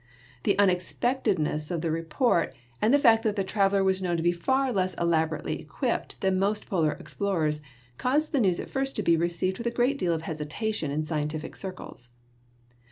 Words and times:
The 0.45 0.55
unex 0.57 0.97
pectedness 0.99 1.69
of 1.69 1.81
the 1.81 1.91
report, 1.91 2.55
and 2.81 2.91
the 2.91 2.97
fact 2.97 3.21
that 3.21 3.35
the 3.35 3.43
traveler 3.43 3.83
was 3.83 4.01
known 4.01 4.17
to 4.17 4.23
be 4.23 4.31
far 4.31 4.71
less 4.73 4.95
elaborately 4.95 5.61
equipped 5.61 6.19
than 6.21 6.39
most 6.39 6.65
Polar 6.67 6.93
explorers, 6.93 7.61
caused 7.99 8.31
the 8.31 8.39
news 8.39 8.59
at 8.59 8.67
first 8.71 8.95
to 8.95 9.03
be 9.03 9.15
received 9.15 9.59
with 9.59 9.67
a 9.67 9.77
great 9.77 9.99
deal 9.99 10.11
of 10.13 10.23
hesitation 10.23 10.89
in 10.89 11.03
scientific 11.05 11.55
circles. 11.55 12.09